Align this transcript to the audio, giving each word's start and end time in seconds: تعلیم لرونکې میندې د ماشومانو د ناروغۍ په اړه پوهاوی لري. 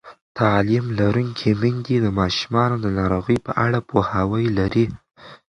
تعلیم 0.39 0.85
لرونکې 0.99 1.51
میندې 1.61 1.95
د 2.01 2.07
ماشومانو 2.19 2.75
د 2.83 2.87
ناروغۍ 2.99 3.37
په 3.45 3.51
اړه 3.65 3.79
پوهاوی 3.89 4.45
لري. 4.59 4.85